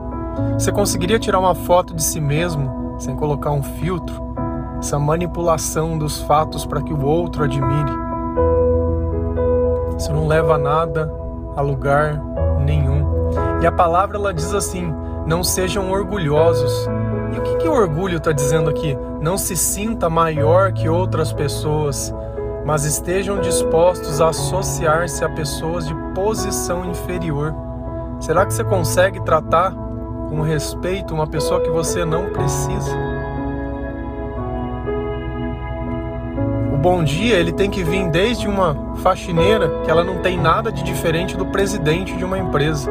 Você 0.54 0.72
conseguiria 0.72 1.18
tirar 1.18 1.40
uma 1.40 1.56
foto 1.56 1.96
de 1.96 2.04
si 2.04 2.22
mesmo 2.22 2.96
sem 3.00 3.16
colocar 3.16 3.52
um 3.52 3.64
filtro? 3.64 4.27
Essa 4.80 5.00
manipulação 5.00 5.98
dos 5.98 6.22
fatos 6.22 6.66
para 6.66 6.82
que 6.82 6.94
o 6.94 7.06
outro 7.06 7.44
admire. 7.44 7.92
Isso 9.98 10.14
não 10.14 10.28
leva 10.28 10.56
a 10.56 10.58
nada, 10.58 11.12
a 11.56 11.62
lugar 11.62 12.22
nenhum. 12.64 13.06
E 13.62 13.68
a 13.68 13.72
palavra 13.72 14.18
ela 14.18 14.34
diz 14.34 14.54
assim: 14.54 14.94
não 15.26 15.44
sejam 15.44 15.92
orgulhosos. 15.92 16.88
E 17.34 17.40
o 17.40 17.42
que, 17.42 17.58
que 17.58 17.68
o 17.68 17.74
orgulho 17.74 18.18
está 18.18 18.32
dizendo 18.32 18.70
aqui? 18.70 18.98
Não 19.22 19.38
se 19.38 19.56
sinta 19.56 20.10
maior 20.10 20.72
que 20.72 20.88
outras 20.88 21.34
pessoas 21.34 22.14
mas 22.68 22.84
estejam 22.84 23.40
dispostos 23.40 24.20
a 24.20 24.28
associar-se 24.28 25.24
a 25.24 25.30
pessoas 25.30 25.88
de 25.88 25.96
posição 26.14 26.84
inferior. 26.84 27.56
Será 28.20 28.46
que 28.46 28.54
você 28.54 28.62
consegue 28.62 29.22
tratar 29.22 29.74
com 30.28 30.42
respeito 30.42 31.14
uma 31.14 31.26
pessoa 31.26 31.62
que 31.62 31.70
você 31.70 32.04
não 32.04 32.26
precisa? 32.34 33.07
Bom 36.89 37.03
dia, 37.03 37.36
ele 37.36 37.51
tem 37.51 37.70
que 37.70 37.84
vir 37.84 38.10
desde 38.10 38.48
uma 38.48 38.96
faxineira 39.00 39.82
que 39.84 39.91
ela 39.91 40.06
não 40.06 40.20
tem 40.20 40.39
nada 40.39 40.72
de 40.72 40.82
diferente 40.84 41.36
do 41.36 41.46
presidente 41.48 42.15
de 42.15 42.24
uma 42.24 42.39
empresa. 42.39 42.89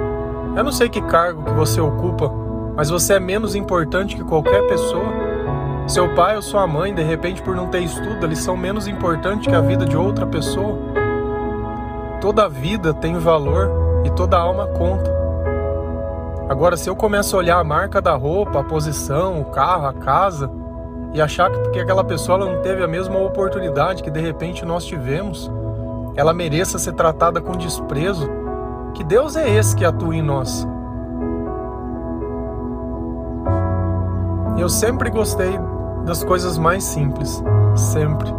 Eu 0.54 0.62
não 0.62 0.70
sei 0.70 0.90
que 0.90 1.00
cargo 1.00 1.42
que 1.42 1.52
você 1.52 1.80
ocupa, 1.80 2.30
mas 2.76 2.90
você 2.90 3.14
é 3.14 3.18
menos 3.18 3.54
importante 3.54 4.14
que 4.14 4.22
qualquer 4.22 4.66
pessoa. 4.66 5.06
Seu 5.88 6.14
pai 6.14 6.36
ou 6.36 6.42
sua 6.42 6.66
mãe, 6.66 6.94
de 6.94 7.02
repente, 7.02 7.40
por 7.40 7.56
não 7.56 7.68
ter 7.68 7.80
estudo, 7.80 8.26
eles 8.26 8.40
são 8.40 8.54
menos 8.54 8.86
importantes 8.86 9.46
que 9.46 9.54
a 9.54 9.62
vida 9.62 9.86
de 9.86 9.96
outra 9.96 10.26
pessoa. 10.26 10.76
Toda 12.20 12.50
vida 12.50 12.92
tem 12.92 13.14
valor 13.18 14.02
e 14.04 14.10
toda 14.10 14.36
alma 14.36 14.66
conta. 14.66 15.10
Agora, 16.50 16.76
se 16.76 16.90
eu 16.90 16.94
começo 16.94 17.34
a 17.34 17.38
olhar 17.38 17.58
a 17.58 17.64
marca 17.64 18.02
da 18.02 18.14
roupa, 18.14 18.60
a 18.60 18.64
posição, 18.64 19.40
o 19.40 19.46
carro, 19.46 19.86
a 19.86 19.94
casa, 19.94 20.50
e 21.16 21.22
achar 21.22 21.50
que 21.50 21.58
porque 21.60 21.80
aquela 21.80 22.04
pessoa 22.04 22.36
não 22.36 22.60
teve 22.60 22.84
a 22.84 22.86
mesma 22.86 23.18
oportunidade 23.18 24.02
que 24.02 24.10
de 24.10 24.20
repente 24.20 24.66
nós 24.66 24.84
tivemos, 24.84 25.50
ela 26.14 26.34
mereça 26.34 26.78
ser 26.78 26.92
tratada 26.92 27.40
com 27.40 27.56
desprezo, 27.56 28.28
que 28.92 29.02
Deus 29.02 29.34
é 29.34 29.48
esse 29.48 29.74
que 29.74 29.82
atua 29.82 30.14
em 30.14 30.20
nós? 30.20 30.68
Eu 34.58 34.68
sempre 34.68 35.08
gostei 35.08 35.58
das 36.04 36.22
coisas 36.22 36.58
mais 36.58 36.84
simples, 36.84 37.42
sempre. 37.74 38.30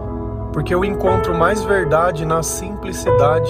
Porque 0.53 0.74
eu 0.74 0.86
encontro 0.86 1.34
mais 1.34 1.63
verdade 1.63 2.25
na 2.27 2.43
simplicidade 2.43 3.50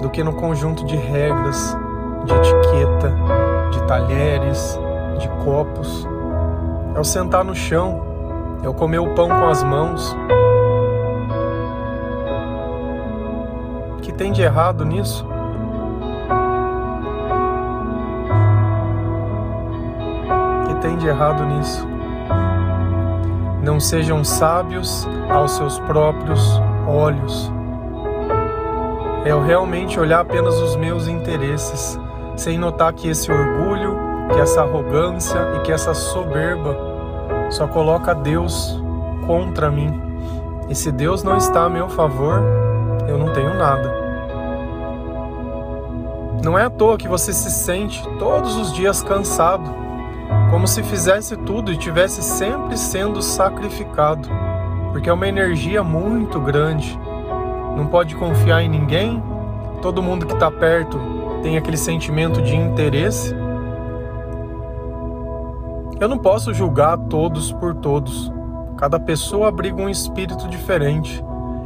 do 0.00 0.08
que 0.08 0.24
no 0.24 0.32
conjunto 0.32 0.86
de 0.86 0.96
regras, 0.96 1.76
de 2.24 2.32
etiqueta, 2.32 3.14
de 3.70 3.82
talheres, 3.86 4.78
de 5.18 5.28
copos. 5.44 6.08
É 6.94 6.98
o 7.00 7.04
sentar 7.04 7.44
no 7.44 7.54
chão, 7.54 8.02
é 8.62 8.68
o 8.68 8.74
comer 8.74 8.98
o 8.98 9.14
pão 9.14 9.28
com 9.28 9.46
as 9.46 9.62
mãos. 9.62 10.16
O 13.96 14.00
que 14.02 14.12
tem 14.12 14.32
de 14.32 14.42
errado 14.42 14.84
nisso? 14.84 15.26
O 20.64 20.66
que 20.68 20.74
tem 20.80 20.96
de 20.96 21.06
errado 21.06 21.44
nisso? 21.44 21.86
Não 23.62 23.78
sejam 23.78 24.24
sábios 24.24 25.06
aos 25.30 25.52
seus 25.52 25.78
próprios 25.80 26.60
olhos. 26.86 27.52
É 29.24 29.32
eu 29.32 29.42
realmente 29.42 30.00
olhar 30.00 30.20
apenas 30.20 30.54
os 30.60 30.76
meus 30.76 31.06
interesses, 31.06 32.00
sem 32.36 32.58
notar 32.58 32.92
que 32.94 33.08
esse 33.08 33.30
orgulho, 33.30 33.99
que 34.32 34.40
essa 34.40 34.62
arrogância 34.62 35.38
e 35.56 35.60
que 35.60 35.72
essa 35.72 35.94
soberba 35.94 36.76
só 37.50 37.66
coloca 37.66 38.14
Deus 38.14 38.80
contra 39.26 39.70
mim. 39.70 40.00
E 40.68 40.74
se 40.74 40.92
Deus 40.92 41.22
não 41.22 41.36
está 41.36 41.64
a 41.64 41.68
meu 41.68 41.88
favor, 41.88 42.42
eu 43.08 43.18
não 43.18 43.32
tenho 43.32 43.54
nada. 43.54 43.92
Não 46.42 46.58
é 46.58 46.64
à 46.64 46.70
toa 46.70 46.96
que 46.96 47.08
você 47.08 47.32
se 47.32 47.50
sente 47.50 48.02
todos 48.18 48.56
os 48.56 48.72
dias 48.72 49.02
cansado 49.02 49.80
como 50.50 50.66
se 50.66 50.82
fizesse 50.82 51.36
tudo 51.36 51.72
e 51.72 51.76
tivesse 51.76 52.22
sempre 52.22 52.76
sendo 52.76 53.22
sacrificado, 53.22 54.28
porque 54.92 55.08
é 55.08 55.12
uma 55.12 55.28
energia 55.28 55.82
muito 55.82 56.40
grande. 56.40 56.98
Não 57.76 57.86
pode 57.86 58.16
confiar 58.16 58.62
em 58.62 58.68
ninguém, 58.68 59.22
todo 59.80 60.02
mundo 60.02 60.26
que 60.26 60.34
está 60.34 60.50
perto 60.50 61.00
tem 61.42 61.56
aquele 61.56 61.76
sentimento 61.76 62.42
de 62.42 62.54
interesse. 62.56 63.34
Eu 66.00 66.08
não 66.08 66.16
posso 66.16 66.54
julgar 66.54 66.96
todos 66.96 67.52
por 67.52 67.74
todos. 67.74 68.32
Cada 68.78 68.98
pessoa 68.98 69.48
abriga 69.48 69.82
um 69.82 69.88
espírito 69.88 70.48
diferente. 70.48 71.22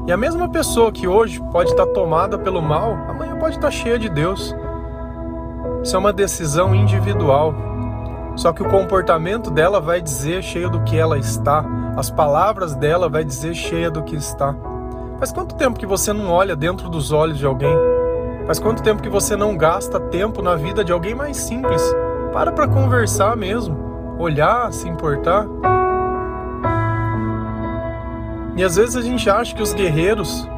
E 0.09 0.13
a 0.13 0.17
mesma 0.17 0.49
pessoa 0.49 0.91
que 0.91 1.07
hoje 1.07 1.41
pode 1.53 1.71
estar 1.71 1.87
tomada 1.87 2.37
pelo 2.37 2.61
mal, 2.61 2.95
amanhã 3.09 3.37
pode 3.37 3.55
estar 3.55 3.71
cheia 3.71 3.97
de 3.97 4.09
Deus. 4.09 4.53
Isso 5.85 5.95
é 5.95 5.99
uma 6.01 6.13
decisão 6.13 6.75
individual. 6.75 7.55
Só 8.35 8.53
que 8.53 8.61
o 8.61 8.69
comportamento 8.69 9.53
dela 9.53 9.81
vai 9.81 10.01
dizer 10.01 10.43
cheio 10.43 10.69
do 10.69 10.83
que 10.83 10.99
ela 10.99 11.17
está, 11.17 11.65
as 11.97 12.11
palavras 12.11 12.75
dela 12.75 13.09
vai 13.09 13.23
dizer 13.25 13.55
cheia 13.55 13.89
do 13.89 14.03
que 14.03 14.17
está. 14.17 14.53
Faz 15.17 15.31
quanto 15.31 15.55
tempo 15.55 15.79
que 15.79 15.87
você 15.87 16.13
não 16.13 16.29
olha 16.29 16.57
dentro 16.57 16.89
dos 16.89 17.13
olhos 17.13 17.39
de 17.39 17.47
alguém? 17.47 17.77
Faz 18.47 18.59
quanto 18.59 18.83
tempo 18.83 19.01
que 19.01 19.09
você 19.09 19.37
não 19.37 19.57
gasta 19.57 20.01
tempo 20.01 20.43
na 20.43 20.57
vida 20.57 20.83
de 20.83 20.91
alguém 20.91 21.15
mais 21.15 21.37
simples? 21.37 21.81
Para 22.33 22.51
para 22.51 22.67
conversar 22.67 23.37
mesmo, 23.37 23.84
olhar, 24.19 24.73
se 24.73 24.89
importar. 24.89 25.47
E 28.57 28.63
às 28.63 28.77
vezes 28.77 28.97
a 28.97 29.03
gente 29.03 29.29
acha 29.29 29.55
que 29.55 29.63
os 29.63 29.73
guerreiros 29.73 30.49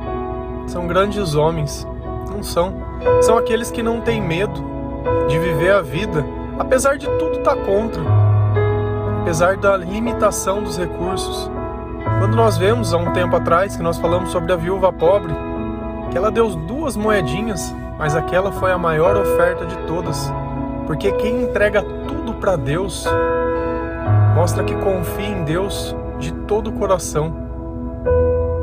são 0.66 0.86
grandes 0.86 1.34
homens. 1.34 1.86
Não 2.30 2.42
são. 2.42 2.74
São 3.22 3.38
aqueles 3.38 3.70
que 3.70 3.82
não 3.82 4.00
têm 4.00 4.20
medo 4.20 4.64
de 5.28 5.38
viver 5.38 5.72
a 5.72 5.80
vida 5.80 6.24
apesar 6.58 6.96
de 6.96 7.06
tudo 7.18 7.38
estar 7.38 7.54
tá 7.54 7.62
contra, 7.62 8.02
apesar 9.20 9.56
da 9.56 9.76
limitação 9.76 10.62
dos 10.62 10.78
recursos. 10.78 11.50
Quando 12.18 12.34
nós 12.34 12.56
vemos 12.56 12.94
há 12.94 12.96
um 12.96 13.12
tempo 13.12 13.36
atrás 13.36 13.76
que 13.76 13.82
nós 13.82 13.98
falamos 13.98 14.30
sobre 14.30 14.52
a 14.52 14.56
viúva 14.56 14.92
pobre, 14.92 15.34
que 16.10 16.16
ela 16.16 16.30
deu 16.30 16.48
duas 16.48 16.96
moedinhas, 16.96 17.74
mas 17.98 18.14
aquela 18.14 18.52
foi 18.52 18.72
a 18.72 18.78
maior 18.78 19.16
oferta 19.16 19.66
de 19.66 19.76
todas. 19.86 20.32
Porque 20.86 21.12
quem 21.12 21.42
entrega 21.42 21.82
tudo 21.82 22.34
para 22.34 22.56
Deus 22.56 23.06
mostra 24.36 24.62
que 24.62 24.74
confia 24.74 25.28
em 25.28 25.44
Deus 25.44 25.96
de 26.18 26.30
todo 26.30 26.68
o 26.68 26.72
coração. 26.74 27.34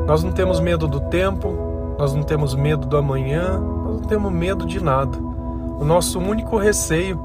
Nós 0.05 0.23
não 0.23 0.31
temos 0.31 0.59
medo 0.59 0.87
do 0.87 0.99
tempo, 0.99 1.95
nós 1.97 2.13
não 2.13 2.21
temos 2.21 2.53
medo 2.53 2.85
do 2.85 2.95
amanhã, 2.95 3.59
nós 3.59 3.99
não 3.99 4.07
temos 4.07 4.31
medo 4.31 4.67
de 4.67 4.79
nada. 4.79 5.17
O 5.17 5.83
nosso 5.83 6.19
único 6.19 6.57
receio 6.57 7.19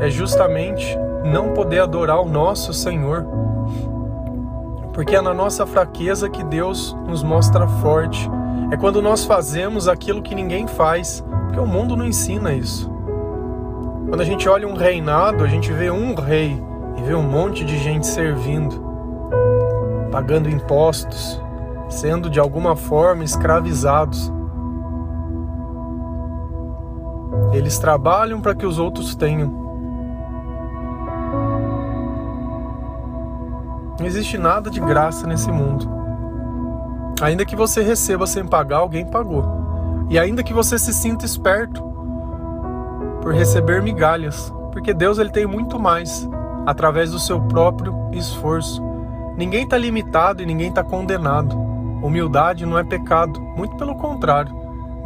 é 0.00 0.10
justamente 0.10 0.84
não 1.24 1.52
poder 1.54 1.78
adorar 1.78 2.20
o 2.20 2.28
nosso 2.28 2.72
Senhor. 2.74 3.24
Porque 4.92 5.14
é 5.14 5.20
na 5.20 5.32
nossa 5.32 5.64
fraqueza 5.64 6.28
que 6.28 6.42
Deus 6.42 6.96
nos 7.06 7.22
mostra 7.22 7.68
forte. 7.68 8.28
É 8.72 8.76
quando 8.76 9.00
nós 9.00 9.24
fazemos 9.24 9.86
aquilo 9.86 10.20
que 10.20 10.34
ninguém 10.34 10.66
faz, 10.66 11.24
porque 11.44 11.60
o 11.60 11.66
mundo 11.66 11.94
não 11.94 12.06
ensina 12.06 12.52
isso. 12.52 12.90
Quando 14.08 14.20
a 14.20 14.24
gente 14.24 14.48
olha 14.48 14.66
um 14.66 14.74
reinado, 14.74 15.44
a 15.44 15.46
gente 15.46 15.72
vê 15.72 15.92
um 15.92 16.16
rei 16.16 16.60
e 16.96 17.02
vê 17.02 17.14
um 17.14 17.22
monte 17.22 17.64
de 17.64 17.78
gente 17.78 18.06
servindo, 18.06 18.82
pagando 20.10 20.48
impostos, 20.48 21.40
sendo 21.88 22.28
de 22.28 22.38
alguma 22.38 22.76
forma 22.76 23.24
escravizados. 23.24 24.32
Eles 27.52 27.78
trabalham 27.78 28.40
para 28.40 28.54
que 28.54 28.66
os 28.66 28.78
outros 28.78 29.14
tenham. 29.14 29.60
Não 33.98 34.06
existe 34.06 34.38
nada 34.38 34.70
de 34.70 34.80
graça 34.80 35.26
nesse 35.26 35.50
mundo. 35.50 35.88
Ainda 37.20 37.44
que 37.44 37.54
você 37.54 37.82
receba 37.82 38.26
sem 38.26 38.44
pagar, 38.44 38.78
alguém 38.78 39.06
pagou. 39.06 39.44
E 40.10 40.18
ainda 40.18 40.42
que 40.42 40.52
você 40.52 40.78
se 40.78 40.92
sinta 40.92 41.24
esperto 41.24 41.82
por 43.20 43.32
receber 43.32 43.80
migalhas, 43.80 44.52
porque 44.72 44.92
Deus 44.92 45.18
ele 45.18 45.30
tem 45.30 45.46
muito 45.46 45.78
mais 45.78 46.28
através 46.66 47.10
do 47.10 47.18
seu 47.18 47.40
próprio 47.40 47.94
esforço. 48.12 48.82
Ninguém 49.36 49.64
está 49.64 49.76
limitado 49.76 50.42
e 50.42 50.46
ninguém 50.46 50.68
está 50.68 50.82
condenado. 50.82 51.58
Humildade 52.02 52.66
não 52.66 52.78
é 52.78 52.84
pecado, 52.84 53.40
muito 53.40 53.76
pelo 53.76 53.94
contrário. 53.96 54.54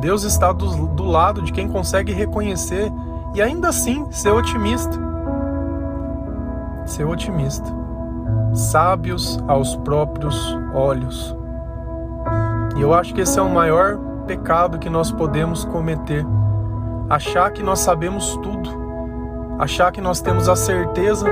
Deus 0.00 0.24
está 0.24 0.52
do, 0.52 0.86
do 0.88 1.04
lado 1.04 1.42
de 1.42 1.52
quem 1.52 1.68
consegue 1.68 2.12
reconhecer 2.12 2.92
e 3.34 3.40
ainda 3.40 3.68
assim 3.68 4.06
ser 4.10 4.30
otimista. 4.30 4.98
Ser 6.84 7.04
otimista 7.04 7.86
sábios 8.56 9.38
aos 9.46 9.76
próprios 9.76 10.56
olhos. 10.74 11.36
E 12.76 12.80
eu 12.80 12.92
acho 12.92 13.14
que 13.14 13.20
esse 13.20 13.38
é 13.38 13.42
o 13.42 13.48
maior 13.48 13.98
pecado 14.26 14.78
que 14.78 14.90
nós 14.90 15.12
podemos 15.12 15.64
cometer. 15.64 16.24
Achar 17.08 17.50
que 17.52 17.62
nós 17.62 17.80
sabemos 17.80 18.36
tudo, 18.38 18.70
achar 19.58 19.92
que 19.92 20.00
nós 20.00 20.20
temos 20.20 20.48
a 20.48 20.56
certeza, 20.56 21.26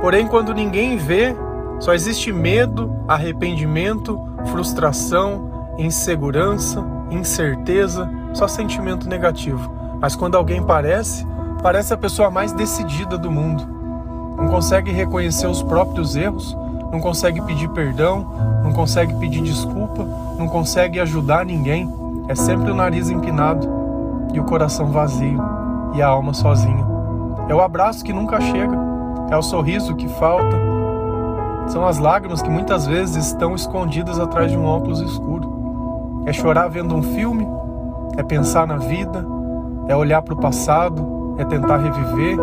porém, 0.00 0.26
quando 0.26 0.54
ninguém 0.54 0.96
vê, 0.96 1.34
só 1.80 1.94
existe 1.94 2.32
medo, 2.32 2.90
arrependimento, 3.06 4.18
frustração, 4.46 5.74
insegurança, 5.78 6.84
incerteza, 7.10 8.10
só 8.32 8.48
sentimento 8.48 9.08
negativo. 9.08 9.70
Mas 10.00 10.14
quando 10.16 10.36
alguém 10.36 10.62
parece, 10.62 11.26
parece 11.62 11.92
a 11.92 11.96
pessoa 11.96 12.30
mais 12.30 12.52
decidida 12.52 13.16
do 13.16 13.30
mundo 13.30 13.78
não 14.38 14.46
consegue 14.46 14.92
reconhecer 14.92 15.48
os 15.48 15.62
próprios 15.64 16.14
erros, 16.14 16.56
não 16.92 17.00
consegue 17.00 17.42
pedir 17.42 17.68
perdão, 17.70 18.24
não 18.62 18.72
consegue 18.72 19.12
pedir 19.16 19.42
desculpa, 19.42 20.04
não 20.38 20.46
consegue 20.46 21.00
ajudar 21.00 21.44
ninguém. 21.44 21.92
É 22.28 22.36
sempre 22.36 22.70
o 22.70 22.74
nariz 22.74 23.10
empinado 23.10 23.68
e 24.32 24.38
o 24.38 24.44
coração 24.44 24.92
vazio 24.92 25.42
e 25.92 26.00
a 26.00 26.06
alma 26.06 26.32
sozinha. 26.32 26.86
É 27.48 27.54
o 27.54 27.60
abraço 27.60 28.04
que 28.04 28.12
nunca 28.12 28.40
chega, 28.40 28.78
é 29.30 29.36
o 29.36 29.42
sorriso 29.42 29.94
que 29.94 30.08
falta, 30.08 30.56
são 31.68 31.86
as 31.86 31.98
lágrimas 31.98 32.40
que 32.40 32.48
muitas 32.48 32.86
vezes 32.86 33.26
estão 33.26 33.54
escondidas 33.54 34.18
atrás 34.18 34.50
de 34.50 34.56
um 34.56 34.64
óculos 34.64 35.00
escuro. 35.00 36.22
É 36.24 36.32
chorar 36.32 36.68
vendo 36.68 36.94
um 36.94 37.02
filme, 37.02 37.46
é 38.16 38.22
pensar 38.22 38.66
na 38.66 38.76
vida, 38.76 39.24
é 39.86 39.94
olhar 39.94 40.22
para 40.22 40.34
o 40.34 40.40
passado, 40.40 41.36
é 41.38 41.44
tentar 41.44 41.76
reviver, 41.76 42.36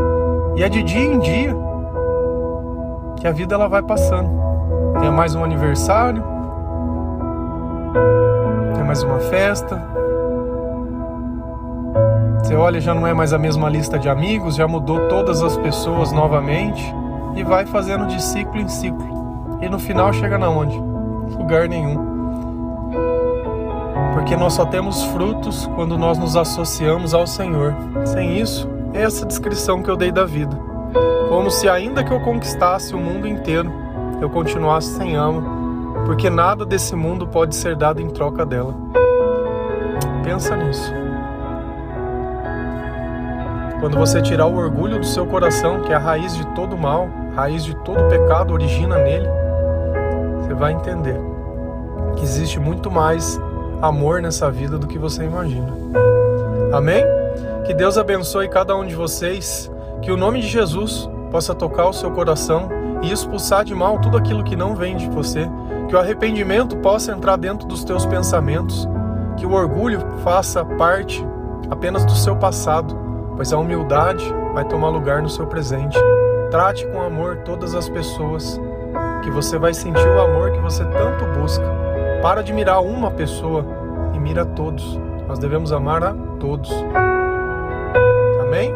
e 0.55 0.63
é 0.63 0.69
de 0.69 0.83
dia 0.83 1.13
em 1.13 1.19
dia 1.19 1.55
que 3.17 3.27
a 3.27 3.31
vida 3.31 3.55
ela 3.55 3.67
vai 3.67 3.81
passando. 3.81 4.29
Tem 4.99 5.11
mais 5.11 5.35
um 5.35 5.43
aniversário, 5.43 6.23
tem 8.75 8.83
mais 8.83 9.01
uma 9.01 9.19
festa. 9.19 10.04
Você 12.45 12.53
olha, 12.53 12.79
já 12.79 12.93
não 12.93 13.07
é 13.07 13.11
mais 13.11 13.33
a 13.33 13.39
mesma 13.39 13.67
lista 13.67 13.97
de 13.97 14.07
amigos, 14.07 14.55
já 14.55 14.67
mudou 14.67 15.07
todas 15.09 15.41
as 15.41 15.57
pessoas 15.57 16.11
novamente 16.11 16.93
e 17.35 17.43
vai 17.43 17.65
fazendo 17.65 18.05
de 18.05 18.21
ciclo 18.21 18.61
em 18.61 18.67
ciclo. 18.67 19.57
E 19.63 19.67
no 19.67 19.79
final 19.79 20.13
chega 20.13 20.37
na 20.37 20.47
onde? 20.47 20.77
Lugar 21.35 21.67
nenhum. 21.67 21.97
Porque 24.13 24.35
nós 24.35 24.53
só 24.53 24.63
temos 24.63 25.01
frutos 25.05 25.65
quando 25.73 25.97
nós 25.97 26.19
nos 26.19 26.37
associamos 26.37 27.15
ao 27.15 27.25
Senhor. 27.25 27.75
Sem 28.05 28.39
isso, 28.39 28.69
é 28.93 29.01
essa 29.01 29.25
descrição 29.25 29.81
que 29.81 29.89
eu 29.89 29.97
dei 29.97 30.11
da 30.11 30.23
vida 30.23 30.55
como 31.29 31.49
se 31.49 31.67
ainda 31.67 32.03
que 32.03 32.13
eu 32.13 32.19
conquistasse 32.21 32.93
o 32.93 32.99
mundo 32.99 33.27
inteiro, 33.27 33.71
eu 34.21 34.29
continuasse 34.29 34.95
sem 34.95 35.17
alma, 35.17 35.43
porque 36.05 36.29
nada 36.29 36.63
desse 36.63 36.95
mundo 36.95 37.27
pode 37.27 37.55
ser 37.55 37.75
dado 37.75 37.99
em 37.99 38.07
troca 38.07 38.45
dela. 38.45 38.75
Pensa 40.23 40.55
nisso. 40.55 41.04
Quando 43.85 43.99
você 43.99 44.19
tirar 44.19 44.47
o 44.47 44.55
orgulho 44.55 44.97
do 44.97 45.05
seu 45.05 45.27
coração, 45.27 45.81
que 45.81 45.93
é 45.93 45.95
a 45.95 45.99
raiz 45.99 46.35
de 46.35 46.43
todo 46.55 46.75
mal, 46.75 47.07
raiz 47.35 47.63
de 47.63 47.75
todo 47.83 48.09
pecado 48.09 48.51
origina 48.51 48.97
nele, 48.97 49.27
você 50.41 50.55
vai 50.55 50.73
entender 50.73 51.21
que 52.15 52.23
existe 52.23 52.59
muito 52.59 52.89
mais 52.89 53.39
amor 53.83 54.23
nessa 54.23 54.49
vida 54.49 54.79
do 54.79 54.87
que 54.87 54.97
você 54.97 55.23
imagina. 55.23 55.71
Amém? 56.73 57.03
Que 57.67 57.75
Deus 57.75 57.95
abençoe 57.95 58.49
cada 58.49 58.75
um 58.75 58.87
de 58.87 58.95
vocês, 58.95 59.71
que 60.01 60.11
o 60.11 60.17
nome 60.17 60.41
de 60.41 60.47
Jesus 60.47 61.07
possa 61.29 61.53
tocar 61.53 61.87
o 61.87 61.93
seu 61.93 62.09
coração 62.09 62.67
e 63.03 63.11
expulsar 63.11 63.63
de 63.63 63.75
mal 63.75 63.99
tudo 63.99 64.17
aquilo 64.17 64.43
que 64.43 64.55
não 64.55 64.75
vem 64.75 64.97
de 64.97 65.07
você, 65.07 65.47
que 65.87 65.95
o 65.95 65.99
arrependimento 65.99 66.75
possa 66.77 67.11
entrar 67.11 67.35
dentro 67.35 67.67
dos 67.67 67.83
teus 67.83 68.03
pensamentos, 68.03 68.89
que 69.37 69.45
o 69.45 69.53
orgulho 69.53 69.99
faça 70.23 70.65
parte 70.65 71.23
apenas 71.69 72.03
do 72.03 72.15
seu 72.15 72.35
passado, 72.35 73.04
pois 73.35 73.51
a 73.53 73.57
humildade 73.57 74.25
vai 74.53 74.65
tomar 74.65 74.89
lugar 74.89 75.21
no 75.21 75.29
seu 75.29 75.45
presente. 75.47 75.97
Trate 76.49 76.85
com 76.87 77.01
amor 77.01 77.37
todas 77.37 77.75
as 77.75 77.89
pessoas, 77.89 78.59
que 79.23 79.29
você 79.29 79.57
vai 79.57 79.73
sentir 79.73 80.07
o 80.07 80.21
amor 80.21 80.51
que 80.51 80.59
você 80.59 80.83
tanto 80.85 81.25
busca. 81.39 81.65
Para 82.21 82.41
de 82.41 82.53
mirar 82.53 82.81
uma 82.81 83.11
pessoa 83.11 83.65
e 84.13 84.19
mira 84.19 84.45
todos. 84.45 84.99
Nós 85.27 85.39
devemos 85.39 85.71
amar 85.71 86.03
a 86.03 86.13
todos. 86.39 86.71
Amém? 88.41 88.73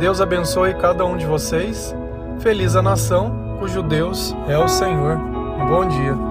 Deus 0.00 0.18
abençoe 0.18 0.72
cada 0.72 1.04
um 1.04 1.14
de 1.14 1.26
vocês. 1.26 1.94
Feliz 2.38 2.74
a 2.74 2.80
nação 2.80 3.56
cujo 3.58 3.82
Deus 3.82 4.34
é 4.48 4.56
o 4.56 4.66
Senhor. 4.66 5.18
Um 5.18 5.66
bom 5.66 5.86
dia. 5.86 6.29